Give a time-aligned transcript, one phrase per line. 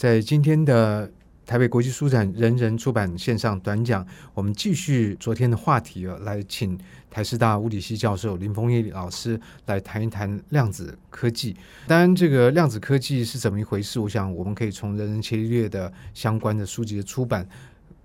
[0.00, 1.12] 在今天的
[1.44, 6.78] 台北国际书展人人出版线上短讲，我们继续昨天的话题啊，来请
[7.10, 11.54] 台师大物理系教授林峰毅老师来谈一谈量子科技。
[11.86, 14.00] 当然，这个量子科技是怎么一回事？
[14.00, 17.46] 我想我们可以从人人切利略的相关的书籍的出版，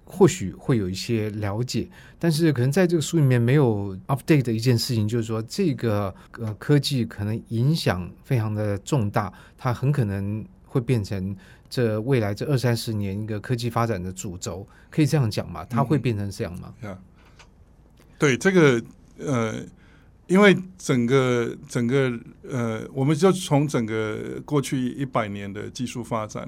[0.04, 1.88] 或许会有一些了解。
[2.20, 10.46] 但是，可能在这个书里面没有 update 的一件事情，就是说这个呃科技可能影响非常的重大，它很可能
[10.76, 11.36] 会变成。
[11.68, 15.66] 这未来这二三十年一个科技发展的主轴，可以这样讲吗？
[15.68, 16.74] 它会变成这样吗？
[16.84, 16.96] 嗯、
[18.20, 18.82] 对这个
[19.18, 19.56] 呃，
[20.28, 22.18] 因为整个整个
[22.48, 26.48] 呃，我们就从整个过去一百年的技术发展，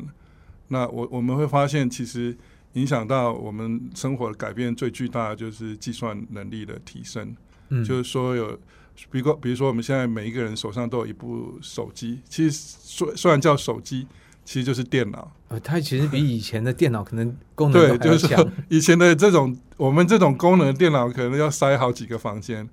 [0.67, 2.37] 那我我们会发现，其实
[2.73, 7.35] 影响到我们生活的改变最巨大的就是计算能力的提升。
[7.69, 8.57] 嗯，就是说有，
[9.11, 14.07] 比如比如说我们现在每一个人手上都有一部手机，其实虽虽然叫手机。
[14.49, 22.65] 其实就是电脑，呃，它其实比以前的电脑可能功能对，就是说 以前的这种我们这种功能的电脑可能要塞好几个房间。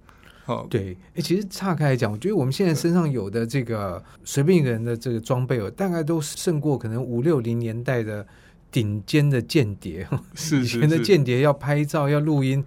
[0.44, 8.24] 好，对，哎，其实岔开来讲，我觉得我们现在身上有的这个随便一个人的这个装备哦，大概都胜过可能五六零年代的
[8.70, 10.06] 顶尖的间谍。
[10.34, 12.64] 是，是，是，以前的间谍要拍照要录音。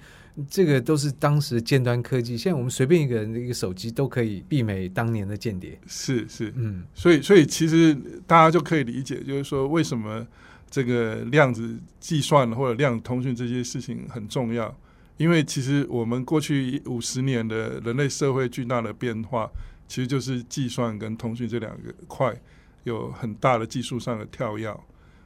[0.47, 5.79] 这个都是当时尖端科技，现在我们随便一个人的一个手机都可以媲美当年的间谍。
[5.87, 7.95] 是是，嗯，所以所以其实
[8.27, 10.27] 大家就可以理解，就是说为什么
[10.69, 14.71] 这个量子计算或者量子通讯这些事情很重要，
[15.17, 19.49] 因为其实我们过去五十年的人类社会巨大的变化，
[19.87, 22.39] 其实就是计算跟通讯这两个块
[22.83, 24.71] 有很大的技术上的跳跃。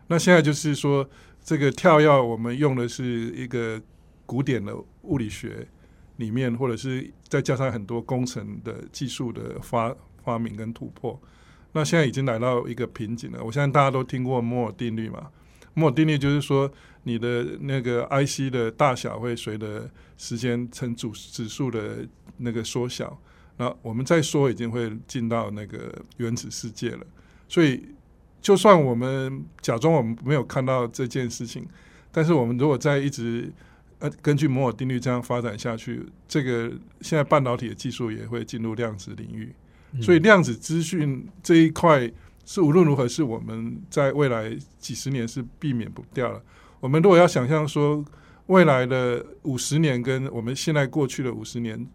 [0.08, 1.10] 那现在就是说
[1.44, 3.82] 这个跳跃，我们用的是一个。
[4.32, 5.68] 古典的物理学
[6.16, 11.22] 里面，或者是再加上很多工程的技术的发发明跟突破，
[11.74, 13.44] 那现在已经来到一个瓶颈了。
[13.44, 15.30] 我相信大家都听过摩尔定律嘛？
[15.74, 16.72] 摩尔定律就是说，
[17.04, 22.08] 你的那个 IC 的大小会随着时间呈组指数的
[22.38, 23.20] 那个缩小。
[23.58, 27.06] 那我们再说，已经会进到那个原子世界了。
[27.50, 27.86] 所以，
[28.42, 31.68] 就算我们假装我们没有看到这件事情，
[32.14, 33.52] 但是我们如果在一直
[34.02, 39.54] 呃，根据摩尔定律这样发展下去，这个现在半导体的技术也会进入量子领域，
[40.02, 42.12] 所以量子资讯这一块
[42.44, 46.42] 是无论如何是我们在未来几十年是避免不掉了。
[46.80, 48.04] 我们如果要想象说
[48.48, 51.88] 未来的五十年跟我们现在过去的五十年，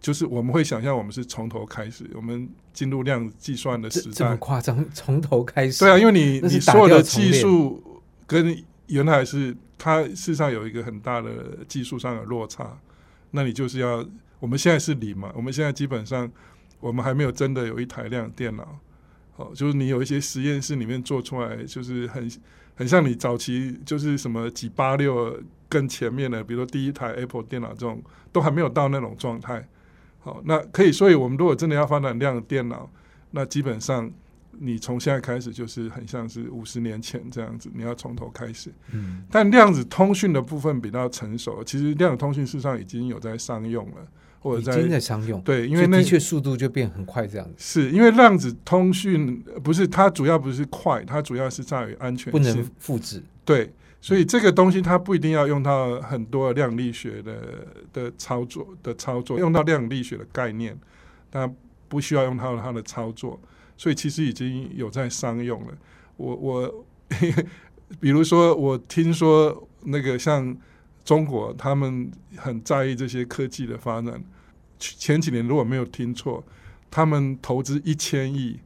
[0.00, 4.10] 就是我们会想象我们是从头开始，我们进入量子计算的时代。
[4.12, 4.84] 这么夸张？
[4.92, 5.84] 从头开始？
[5.84, 9.56] 对啊，因为你你所有的技术跟原来是。
[9.76, 12.78] 它事实上有一个很大的技术上的落差，
[13.32, 14.04] 那你就是要
[14.38, 15.32] 我们现在是零嘛？
[15.34, 16.30] 我们现在基本上
[16.80, 18.78] 我们还没有真的有一台量电脑，
[19.36, 22.30] 哦，就是你有一些实验室里面做出来，就是很
[22.74, 28.02] 很像你早期就是什么几八六更前面的，比如说第一台 Apple 电脑这种，
[28.32, 29.68] 都还没有到那种状态。
[30.20, 32.90] 好，那可以，所以我们如果真的要发展量电脑，
[33.32, 34.10] 那基本上。
[34.58, 38.72] 你从现在开始就是很像是五十年前这样子，你要从头开始。
[38.92, 44.06] 嗯，但量子通讯的部分比较成熟，其实量子通讯事实上已经有在商用了，
[44.40, 45.40] 或者在，已经在商用。
[45.42, 47.54] 对，因为那的确速度就变很快，这样子。
[47.58, 53.22] 是因为量子通讯不是它主要不是快，它主要是在于安全性，不能复制。
[53.44, 60.78] 对，所以这个东西它不一定要用到很多量力学的的操作的操作，用到量力学的概念，
[61.30, 61.52] 但
[61.88, 63.40] 不需要用到它的操作。
[63.76, 65.74] 所以其实已经有在商用了。
[66.16, 66.84] 我我，
[68.00, 70.56] 比如说，我听说那个像
[71.04, 74.22] 中国，他们很在意这些科技的发展。
[74.78, 76.44] 前几年如果没有听错，
[76.90, 78.60] 他们投资一千亿，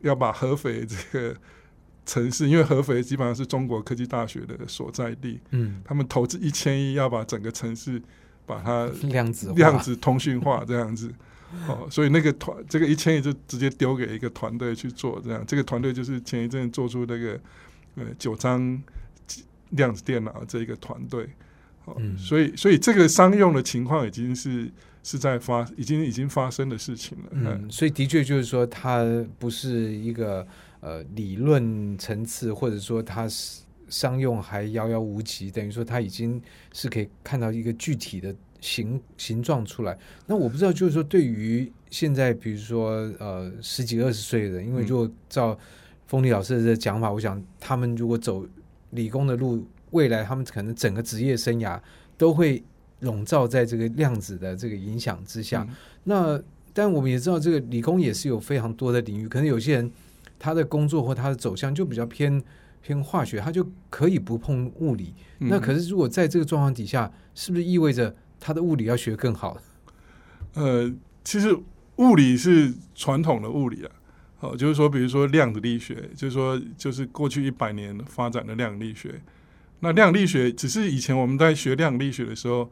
[0.00, 1.36] 要把合肥这个
[2.04, 8.02] 城市，因为合肥基本上是中国科技大学的所在地，嗯，他们投资一千亿要把整个城市
[8.44, 11.12] 把它量子量子通讯化这样子。
[11.68, 17.38] 哦，所以那个团，这个一千亿就直接丢给一个团队去做，这样，这个团队就是前一阵做出那个
[17.96, 18.82] 呃九张
[19.70, 21.28] 量子电脑这一个团队。
[21.84, 24.70] 哦，嗯，所以所以这个商用的情况已经是
[25.02, 27.24] 是在发，已经已经发生的事情了。
[27.32, 29.04] 嗯，所以的确就是说，它
[29.38, 30.46] 不是一个
[30.80, 36.40] 呃理论层次，或者说它是商用还遥遥无期，等于说它已经
[36.72, 38.34] 是可以看到一个具体的。
[38.62, 45.58] 形形状出来，那我不知道，就是说，对于现在，比如说，呃，十几二十岁的人，因为如果照
[46.06, 48.46] 风力老师的讲法，我想他们如果走
[48.90, 51.78] 理工的路，未来他们可能整个职业生涯
[52.16, 52.62] 都会
[53.00, 55.66] 笼罩在这个量子的这个影响之下。
[55.68, 56.42] 嗯、那
[56.72, 59.90] 但我们也知道，这个理工也是有非常多的领域，可能有些人
[60.38, 62.40] 他的工作或他的走向就比较偏
[62.80, 65.12] 偏化学，他就可以不碰物理。
[65.40, 69.56] 嗯、那可是如果在这个状况底下，是不是意味着他的物理要学更好？
[70.54, 70.92] 呃，
[71.22, 71.56] 其实
[71.96, 73.90] 物理是传统的物理啊，
[74.40, 79.22] 哦，就是说，比如说量子力学，就是说，就是过去一百年发展的量子力学。
[79.80, 82.70] 那量力学只是以前我们在学量力学的时候，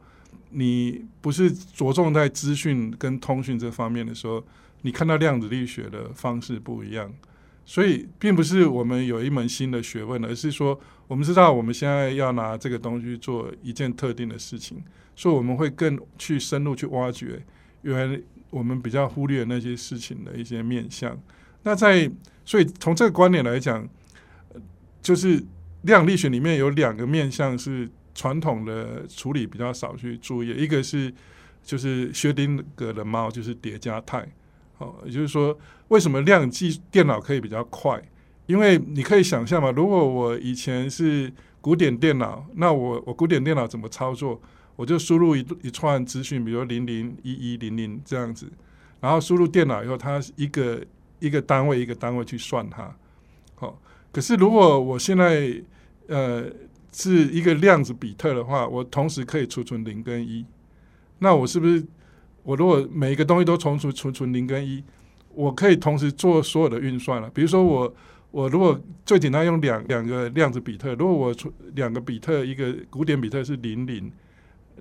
[0.49, 4.43] 你不是着重在资讯跟通讯这方面的时候，
[4.81, 7.11] 你看到量子力学的方式不一样，
[7.71, 10.77] 所以并不是我们有一门新的学问，而是说
[11.07, 14.83] 我们知道我们现在要拿这个东西做一件特定的事情，
[15.15, 17.41] 所以我们会更去深入去挖掘。
[17.83, 21.17] 原来我们比较忽略那些事情的一些面向，
[21.63, 22.11] 那在
[22.43, 23.87] 所以从这个观点来讲，
[25.01, 25.41] 就是
[25.83, 31.13] 量力学里面有两个面向是传统的处理比较少去注意，一个是
[31.63, 34.27] 就是薛丁格的猫，就是叠加态，
[34.81, 35.57] 哦，也就是说
[35.89, 38.01] 为什么量计电脑可以比较快？
[38.47, 41.31] 因为你可以想象嘛，如果我以前是
[41.61, 44.41] 古典电脑，那我我古典电脑怎么操作？
[44.75, 48.51] 我就输入一一串资讯，比如零零一一零零这样子，
[48.99, 50.83] 然后输入电脑以后，它一个
[51.19, 52.91] 一个单位一个单位去算它。
[53.55, 53.79] 好，
[54.11, 55.61] 可是如果我现在
[56.07, 56.45] 呃
[56.91, 60.43] 是一个量子比特的话，我同时可以储存零跟一。
[61.19, 61.85] 那我是不是
[62.43, 64.83] 我如果每一个东西都重储储存零跟一，
[65.33, 67.29] 我可以同时做所有的运算了？
[67.29, 67.93] 比如说我
[68.31, 74.11] 我如果最简单用两两个量子比特，如果我存两个比特，一个古典比特是零零。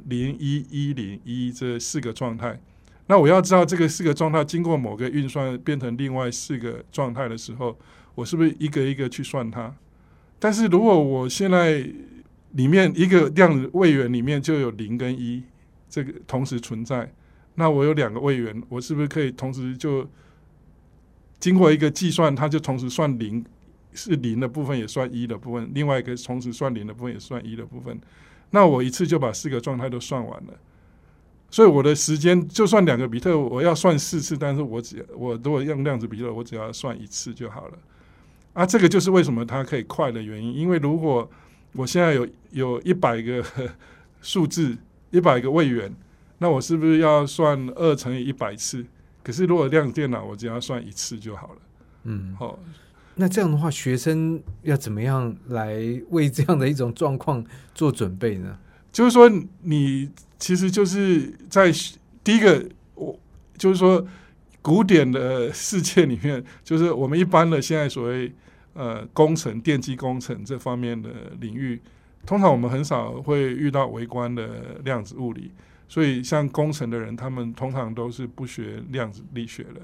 [0.06, 2.58] 零一一零一这四个状态，
[3.06, 7.76] 那我要知道这个四个状态经过某个运算变成另外四个状态的时候，
[8.14, 9.74] 我是不是一个一个去算它？
[10.38, 11.86] 但是如果我现在
[12.52, 15.42] 里面一个量子位元里面就有零跟一
[15.90, 17.12] 这个同时存在，
[17.60, 20.08] 那我有两个位元，我是不是可以同时就
[21.38, 23.44] 经过一个计算，它就同时算零
[23.92, 28.00] 是零的部分也算一的部分，另外一个同时算零的部分也算一的部分？
[28.48, 30.54] 那我一次就把四个状态都算完了，
[31.50, 37.78] 所以我的时间就算两个比特，我要算四次，但是我只我如果用量子比特，我只要算一次就好了。
[38.54, 40.54] 啊，这个就是为什么它可以快的原因。
[40.54, 41.30] 因为如果
[41.74, 43.44] 我现在有有一百个
[44.22, 44.78] 数字，
[45.10, 45.94] 一百个位元，
[46.42, 48.84] 那我是不是要算二乘以一百次？
[49.22, 51.58] 可是如果量子电脑，我只要算一次就好了。
[52.04, 52.58] 嗯，好。
[53.16, 55.76] 那这样的话，学生要怎么样来
[56.08, 57.44] 为这样的一种状况
[57.74, 58.58] 做准备呢？
[58.90, 61.70] 就是说，你其实就是在
[62.24, 63.18] 第一个，我
[63.58, 64.06] 就是说，
[64.62, 68.32] 古典的世界里面，就是我们一般的现在所谓
[68.72, 71.10] 呃工程、电机工程这方面的
[71.40, 71.78] 领域，
[72.26, 75.50] 通常我们很少会遇到微观的量子物理，
[75.88, 79.80] 所以像工程的人，他们通常都是不学量子力学的。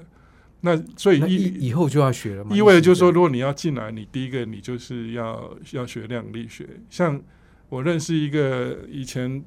[0.61, 2.55] 那所以以以后就要学了吗？
[2.55, 6.67] 意味着就是说，如果你要进来，你第一个你就是要要学量子力学。
[6.89, 7.21] 像
[7.69, 9.43] 我认识一个以前，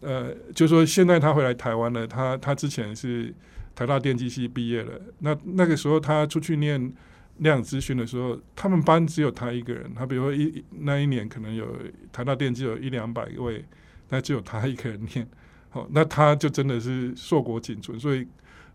[0.00, 2.06] 呃，就是说现在他回来台湾了。
[2.06, 3.34] 他他之前是
[3.74, 4.92] 台大电机系毕业了。
[5.18, 6.92] 那那个时候他出去念
[7.38, 9.92] 量资讯的时候，他们班只有他一个人。
[9.94, 11.76] 他比如说一那一年可能有
[12.12, 13.64] 台大电机有一两百位，
[14.08, 15.28] 那只有他一个人念。
[15.70, 17.98] 好，那他就真的是硕果仅存。
[17.98, 18.26] 所以。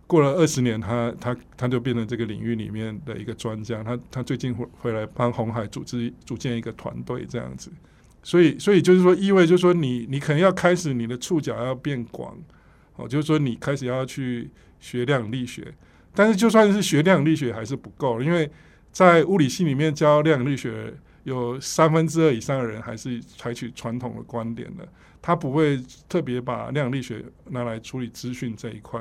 [0.10, 3.84] 过了二十年，他他他就变成这个领域里面的一个专家。
[3.84, 7.70] 他他最近回回来帮红海组织组建一个团队这样子，
[8.24, 12.38] 所以所以就是说，意味就是说你，你可能要开始你的触角要变广
[12.96, 14.50] 哦，就是说你开始要去
[14.80, 15.74] 学量力学。
[16.18, 18.50] 但是就算是学量力学还是不够，因为
[18.92, 20.92] 在物理系里面教量力学，
[21.26, 24.88] 有三分之二以上的人还是采取传统的观点的，
[25.22, 29.00] 他不会特别把量力学拿来处理资讯这一块。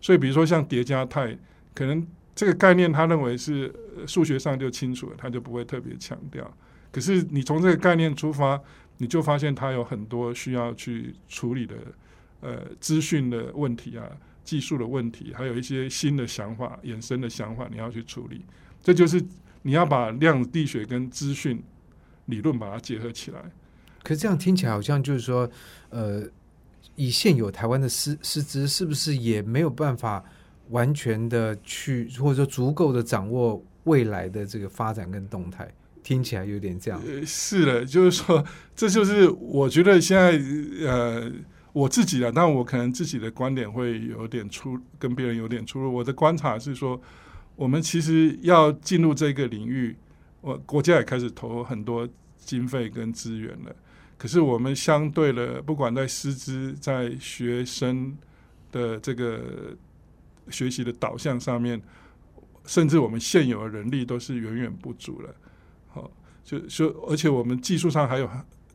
[0.00, 1.38] 所以，比如说像叠加态，
[1.72, 2.04] 可能
[2.34, 3.72] 这个概念他认为是
[4.04, 6.52] 数学上就清楚了，他就不会特别强调。
[6.90, 8.60] 可是你从这个概念出发，
[8.96, 11.76] 你就发现它有很多需要去处理的
[12.40, 14.04] 呃资讯的问题啊、
[14.46, 18.40] 技术的问题，还有一些新的想法、衍生的想法你要去处理。
[18.82, 19.22] 这就是
[19.60, 21.62] 你要把量子力学跟资讯
[22.24, 23.40] 理论把它结合起来。
[24.02, 25.50] 可是这样听起来好像就是说，
[25.90, 26.22] 呃。
[26.98, 30.24] 以现有台湾的师师资，是不是也没有办法
[30.70, 35.70] 完全的去，或者说足够的掌握未来的这个发展跟动态？
[36.02, 36.98] 听起来有点这样。
[37.06, 38.42] 呃，是的，就是说，
[38.74, 40.40] 这就是我觉得现在
[40.86, 41.30] 呃，
[41.76, 45.92] 我自己啊，但我可能自己的观点会有点出，跟别人有点出入。
[45.92, 46.98] 我的观察是说，
[47.54, 49.94] 我们其实要进入这个领域，
[50.40, 53.76] 我国家也开始投很多经费跟资源了。
[54.16, 58.16] 可是我们相对的，不管在师资、在学生
[58.72, 59.76] 的这个
[60.48, 61.78] 学习的导向上面，
[62.64, 65.34] 甚至我们现有的人力都是远远不足了。
[65.88, 66.10] 好，
[66.42, 68.26] 就就而且我们技术上还有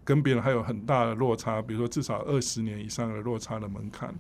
[0.04, 4.14] 跟别人还有很大的落差，比如说至少二十年以上的落差的门槛。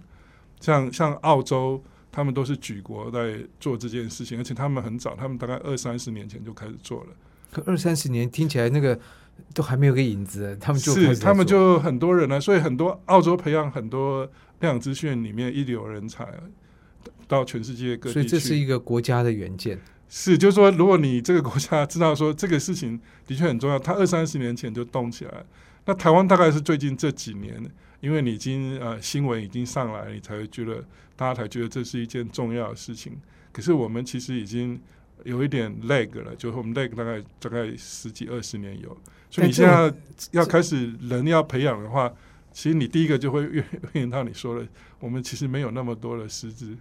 [0.59, 7.07] 像像澳洲，他们都是举国在做这件事情，而且他们很早，他们大概二三十年前就开始做了。
[7.51, 8.99] 可二三十年听起来那个
[9.55, 16.27] 都还没有个影子，他们就是他们就很多人呢，所以很多澳洲培养很多量子资讯里面一流人才
[17.27, 19.79] 到全世界各地，所以这是一个国家的远见。
[20.07, 25.43] 是，就是说，如果你这个国家知道说这个事情的确很重要，他二三十年前就动起来。
[25.85, 27.63] 那台湾大概是最近这几年。
[28.01, 30.83] 因为你已经呃新闻已经上来，你才会觉得
[31.15, 33.15] 大家才觉得这是一件重要的事情。
[33.51, 34.81] 可是我们其实已经
[35.23, 38.97] 有一点 lag 了，就是我们 lag 大概大概十几二十年有。
[39.29, 39.93] 所以你现在
[40.31, 42.11] 要开始人要培养的话，
[42.51, 44.67] 其实你第一个就会遇遇到你说的，
[44.99, 46.75] 我们其实没有那么多的师资。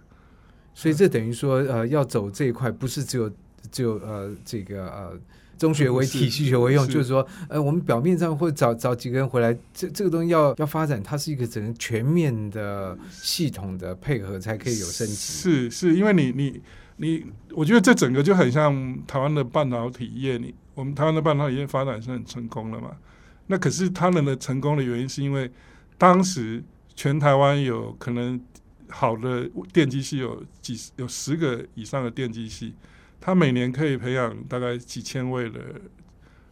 [0.73, 3.31] 所以这等于说呃要走这一块，不是只有
[3.71, 5.21] 只有呃这个呃。
[5.61, 15.13] 中学为体，西学为用，是就是说，呃，我们表面上会找找几个人回来，这这个东西要要发展，它是一个整个全面的系统的配合，才可以有升级。
[15.13, 16.59] 是是，因为你你
[16.97, 22.97] 你，我觉得这整个就很像台湾的半导体业，你我们台湾的半导体业发展是很成功的嘛？
[23.45, 25.51] 那可是他们的成功的原因，是因为
[25.99, 26.63] 当时
[26.95, 28.41] 全台湾有可能
[28.89, 32.73] 好的电机系有几有十个以上的电机系。
[33.21, 35.59] 他每年可以培养大概几千位的，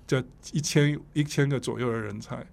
[0.05, 0.23] 就
[0.53, 2.45] 一千一千个左右的人才，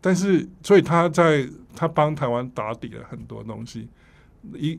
[0.00, 3.88] 但是所以他在他帮台湾打底了很多东西，
[4.54, 4.78] 一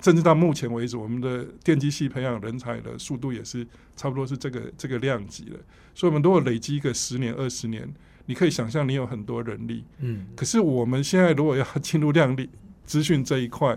[0.00, 3.66] 甚至到目前为止，我们的电机系培养人才的速度也是
[3.96, 5.58] 差不多是这个这个量级了。
[5.92, 7.92] 所以我们如果累积一个十年二十年，
[8.26, 12.48] 你可以想象你有很多人力，嗯，可是我们现在如果要进入量力
[12.84, 13.76] 资讯这一块，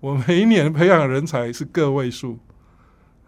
[0.00, 2.38] 我每一年培养人才是个位数。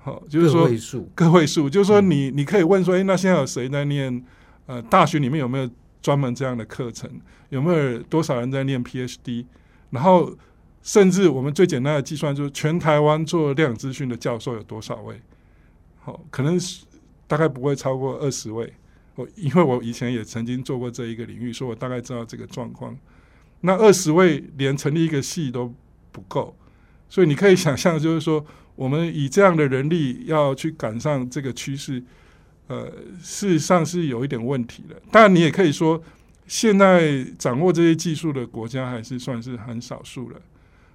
[0.04, 4.23] 好， 就是说个位数，个位数，就是说你你可以问说，哎，那现在有谁在念？
[4.66, 5.68] 呃，大学里面有没有
[6.00, 7.11] 专门这样的课程？
[7.50, 9.44] 有没有多少人在念 PhD？
[9.90, 10.34] 然后，
[10.82, 15.20] 甚至我们最简单的计算，就是全台湾做量资讯的教授有多少位？
[16.00, 16.87] 好，可能是
[17.26, 18.73] 大概不会超过二十位。
[19.16, 22.96] 我因为我以前也曾经做过这一个领域，所以我大概知道这个状况。
[23.61, 25.70] 那二十位连成立一个系都
[26.11, 26.56] 不够，
[27.11, 28.42] 所以你可以想象，就是说。
[28.76, 32.02] 我们以这样的人力要去赶上这个趋势，
[32.66, 32.90] 呃，
[33.23, 35.00] 事实上是有一点问题的。
[35.11, 36.02] 当然，你也可以说，
[36.47, 40.40] 现在掌握这些技术的国家还是算是很少数了。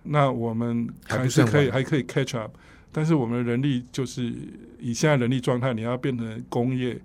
[0.04, 2.52] 那我们还是可以还可以 catch up，
[2.92, 4.34] 但是我们的人力就是
[4.80, 7.00] 以现在人力状态，你要变成工业，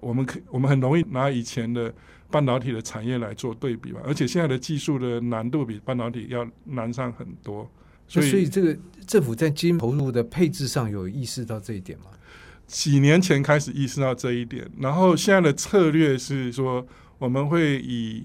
[0.00, 1.92] 我们可我们很容易拿以前的
[2.30, 4.00] 半导体的产业来做对比嘛。
[4.04, 7.70] 而且现在的技术的难度比半导体要难上很多。
[8.08, 12.06] 所以，所以这个政府在基金投入的配置上有意识到这一点吗？
[12.66, 16.84] 几年前开始意识到这一点，然后现在的策略是说，
[17.18, 18.24] 我们会以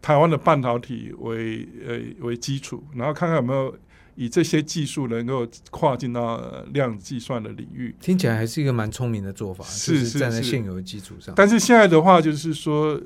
[0.00, 3.76] 台湾的半导体为呃为基础，然后看看有没有
[4.14, 7.94] 以这些技术能够跨进到量子计算的领域。
[8.00, 11.34] 听起来还是一个蛮聪明的做法，是站在现有的基础上。
[11.36, 12.98] 但是现在的话，就是说，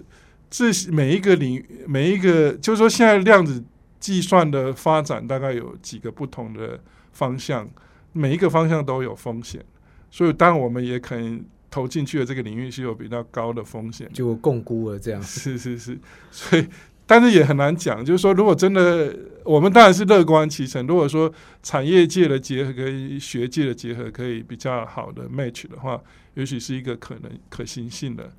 [0.49, 3.65] 这每一个领域，每一个就是说，现在量子。
[4.01, 6.81] 计算的发展大概有几个不同的
[7.13, 7.69] 方向，
[8.13, 9.65] 每一个方向都有风险，
[10.11, 15.23] 所以当然我们也可能投进去的这个领域是有比较高的风险，就共估了这样。
[15.23, 15.99] 是 是是，
[16.31, 16.67] 所以
[17.07, 19.15] 但是也很难讲，就是说如果真的，
[19.45, 20.87] 我们当然是乐观其成。
[20.87, 26.01] 如果说产业界的结合跟学界的结合可以比较好的 match 的话，
[26.35, 28.33] 也许是一个可能可行性的。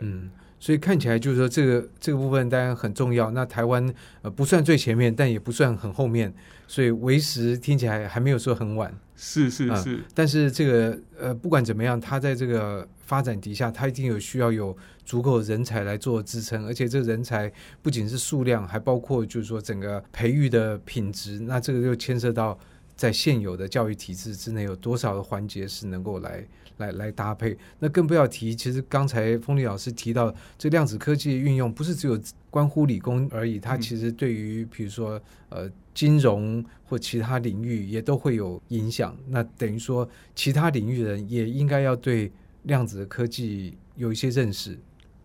[0.00, 0.30] 嗯。
[0.60, 3.30] 所以看起来就是说，这个这个部分当然很重要。
[3.30, 6.32] 那台湾呃不算最前面，但也不算很后面，
[6.66, 8.92] 所以为时听起来还没有说很晚。
[9.16, 10.00] 是是是、呃。
[10.14, 17.50] 但是这个呃不管怎么样，它在这个发展底下，它一定有需要有足够的人才来做支撑，而且这个人才
[17.82, 21.40] 不仅是数量，还包括就是说整个培育的品质。
[21.40, 22.58] 那这个就牵涉到
[22.98, 26.46] 在现有的教育体制之内，有多少的环节是能够来。
[26.78, 28.54] 来来搭配，那更不要提。
[28.54, 32.16] 其实刚才风力老师提到，这量子科技的运用不是只有
[32.52, 39.16] 关乎理工而已，它其实对于比如说呃金融或其他领域也都会有影响。
[39.26, 42.30] 那等于说，其他领域人也应该要对
[42.62, 44.78] 量子的科技有一些认识。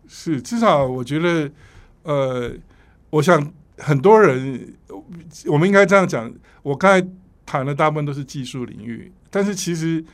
[0.08, 1.48] 是，至少我觉得，
[2.02, 2.52] 呃，
[3.10, 4.74] 我想很多人，
[5.46, 6.34] 我们应该这样讲。
[6.64, 7.08] 我刚才
[7.46, 10.04] 谈的大部分都是技术领域，但是其实。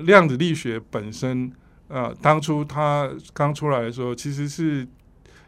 [0.00, 1.50] 量子力学本身，
[1.88, 4.80] 呃，当初它刚出来的时候，其实是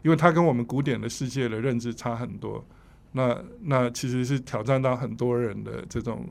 [0.01, 2.65] 因为它跟我们古典的世界的认知差很多，
[3.11, 6.27] 那那其实是挑战到很多人的这种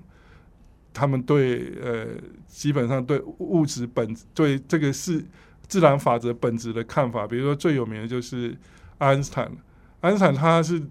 [0.93, 2.07] 他们对呃
[2.49, 5.25] 基本上对物质本对这个是
[5.69, 8.57] 自然法则本质的看法，比如说最有名的就是
[8.97, 9.53] 爱因斯坦，
[10.01, 10.83] 爱因斯坦他是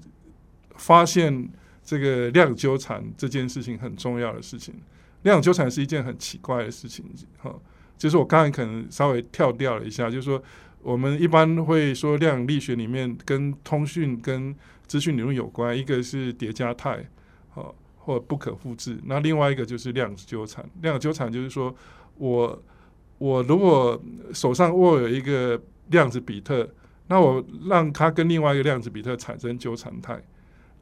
[0.77, 1.49] 发现
[1.87, 4.75] 这个量子纠缠这件事情很重要的事情。
[5.23, 7.05] 量子纠缠是一件很奇怪的事情，
[7.37, 7.55] 哈，
[7.97, 10.43] 就是我刚才可能稍微跳掉了一下，就是说
[10.81, 14.53] 我们一般会说量力学里面跟通讯跟
[14.85, 17.09] 资讯理论有关，一个是叠加态，
[17.49, 17.73] 好。
[17.99, 20.63] 或不可复制，那另外一个就是量子纠缠。
[20.81, 21.75] 量子纠缠就是说，
[22.15, 22.63] 我
[23.17, 24.01] 我如果
[24.33, 26.65] 手上握有一个量子比特，
[27.07, 30.23] 那我让它跟另外一个量子比特产生纠缠态，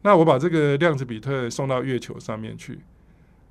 [0.05, 2.79] 那我把这个量子比特送到月球上面去，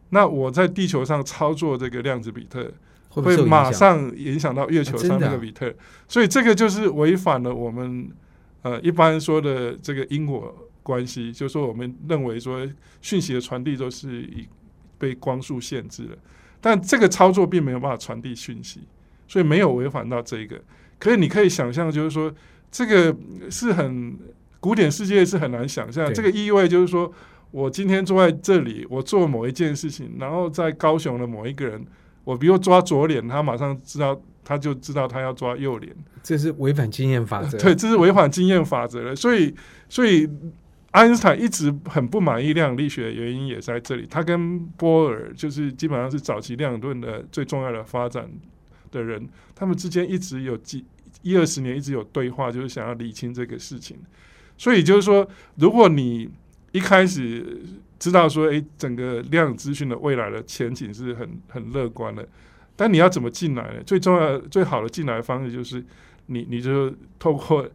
[0.09, 2.73] 那我在地球上操作这个量子比特，
[3.11, 5.71] 会马上影响到月球上那个比特，
[6.09, 8.09] 所以这个就是违反了我们
[8.63, 10.57] 呃一般说的这个因果。
[10.85, 12.61] 关系就是说，我们认为说
[13.01, 14.47] 讯息的传递都是以
[14.99, 16.11] 被光速限制的，
[16.61, 18.81] 但这个操作并没有办法传递讯息，
[19.27, 20.61] 所以没有违反到这个。
[20.99, 22.31] 可是你可以想象，就是说
[22.71, 23.17] 这个
[23.51, 24.15] 是很
[24.65, 26.11] 古典世界是很难想象。
[26.15, 27.13] 这个意味就是说，
[27.51, 31.85] 我今天坐在这里，我做某一件事情，然后在高雄的某一个人，
[32.25, 35.95] 我比如抓左脸，他马上知道，他就知道他要抓右脸。
[36.23, 37.59] 这是违反经验法则。
[37.59, 39.15] 对， 这是违反经验法则的。
[39.15, 39.55] 所以，
[39.91, 40.27] 所以。
[40.95, 44.07] 爱因斯坦一直很不满意量子力学的原因也在这里。
[44.09, 48.31] 他跟波尔就是基本上是早期量子论的最重要的发展
[48.93, 50.85] 的人，他们之间一直有几
[51.23, 53.99] 一二十年一直有对话，就是想要理清这个事情。
[54.57, 56.29] 所以就是说，如果你
[56.73, 57.61] 一开始
[57.99, 62.27] 知道说，诶，整个量子资讯的未来的前景是很很乐观的，
[62.77, 63.83] 但你要怎么进来呢？
[63.85, 65.85] 最重要最好的进来的方式就是
[66.27, 67.69] 你你就透过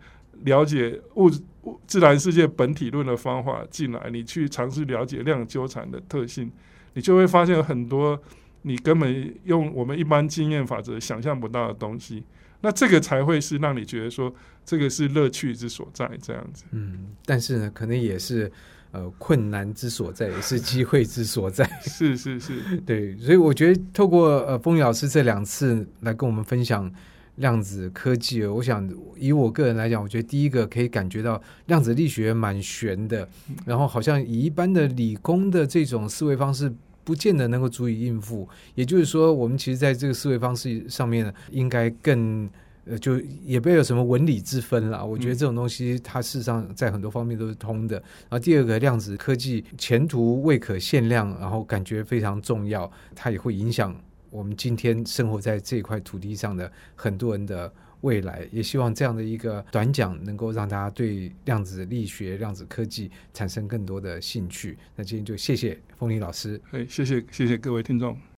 [0.44, 1.42] 了解物质。
[1.86, 6.50] 自然世界本体论的方法进来，你去尝试了解量子纠缠的特性，
[6.94, 8.20] 你就会发现很多
[8.64, 12.24] 你根本用我们一般经验法则想象不到的东西。
[12.62, 14.34] 那这个才会是让你觉得说
[14.66, 16.64] 这个是乐趣之所在，这样子。
[16.72, 18.52] 嗯，但是呢，可能也是
[18.92, 21.66] 呃困难之所在，也是机会之所在。
[21.82, 23.18] 是是是， 对。
[23.18, 26.92] 所以我觉得透过呃风雨老师这两次来跟我们分享。
[27.36, 33.26] 量子科技，我想以我个人来讲，我觉得第一个可以感觉到量子力学蛮玄的，
[33.66, 36.70] 然后好像以一般的理工的这种思维方式，
[37.10, 38.48] 不见得能够足以应付。
[38.76, 42.48] 也就是说，我们其实在这个思维方式上面呢，应该更
[42.86, 45.04] 呃，就也不要有什么文理之分啦。
[45.04, 47.96] 我觉得这种东西，它事实上在很多方面都是通的。
[48.30, 53.96] 然后第二个，量子科技前途未可限量，然后感觉非常重要，它也会影响。
[54.30, 64.78] 我们今天生活在这块土地上的很多人的未来，也希望这样的一个短讲能够让大家对量子力学、量子科技产生更多的兴趣。
[64.96, 68.20] 那今天就谢谢风铃老师，哎，谢谢谢谢各位听众。